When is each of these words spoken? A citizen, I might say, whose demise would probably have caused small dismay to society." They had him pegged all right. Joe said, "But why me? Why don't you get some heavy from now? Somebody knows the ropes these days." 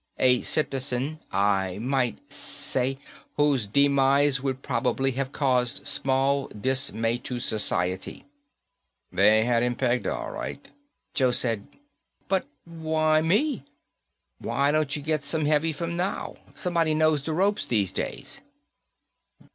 A 0.17 0.41
citizen, 0.41 1.19
I 1.31 1.77
might 1.77 2.33
say, 2.33 2.97
whose 3.37 3.67
demise 3.67 4.41
would 4.41 4.63
probably 4.63 5.11
have 5.11 5.31
caused 5.31 5.85
small 5.85 6.47
dismay 6.47 7.19
to 7.19 7.39
society." 7.39 8.25
They 9.11 9.45
had 9.45 9.61
him 9.61 9.75
pegged 9.75 10.07
all 10.07 10.31
right. 10.31 10.67
Joe 11.13 11.29
said, 11.29 11.67
"But 12.27 12.47
why 12.65 13.21
me? 13.21 13.63
Why 14.39 14.71
don't 14.71 14.95
you 14.95 15.03
get 15.03 15.23
some 15.23 15.45
heavy 15.45 15.71
from 15.71 15.95
now? 15.97 16.35
Somebody 16.55 16.95
knows 16.95 17.21
the 17.21 17.33
ropes 17.33 17.67
these 17.67 17.91
days." 17.91 18.41